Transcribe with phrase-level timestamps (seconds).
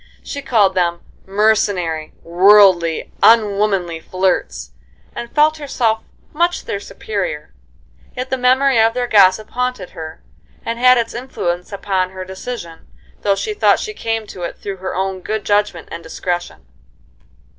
[0.23, 4.71] She called them "mercenary, worldly, unwomanly flirts,"
[5.15, 6.01] and felt herself
[6.33, 7.53] much their superior.
[8.17, 10.23] Yet the memory of their gossip haunted her,
[10.65, 12.87] and had its influence upon her decision,
[13.21, 16.65] though she thought she came to it through her own good judgment and discretion.